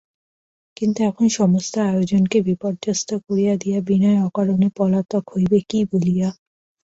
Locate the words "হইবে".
5.33-5.59